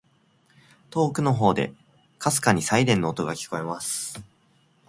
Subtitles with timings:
[0.89, 1.75] •遠くの方で、
[2.25, 4.19] 微かにサイレンの音が聞こえます。